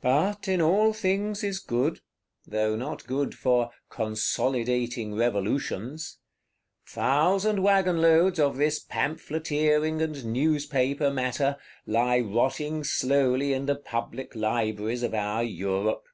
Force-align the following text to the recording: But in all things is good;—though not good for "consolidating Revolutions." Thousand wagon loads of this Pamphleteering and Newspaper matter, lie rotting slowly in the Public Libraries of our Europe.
But 0.00 0.48
in 0.48 0.62
all 0.62 0.94
things 0.94 1.44
is 1.44 1.58
good;—though 1.58 2.74
not 2.74 3.06
good 3.06 3.34
for 3.34 3.70
"consolidating 3.90 5.14
Revolutions." 5.14 6.20
Thousand 6.86 7.62
wagon 7.62 8.00
loads 8.00 8.40
of 8.40 8.56
this 8.56 8.78
Pamphleteering 8.80 10.00
and 10.00 10.24
Newspaper 10.24 11.10
matter, 11.10 11.58
lie 11.86 12.20
rotting 12.20 12.82
slowly 12.82 13.52
in 13.52 13.66
the 13.66 13.76
Public 13.76 14.34
Libraries 14.34 15.02
of 15.02 15.12
our 15.12 15.42
Europe. 15.44 16.06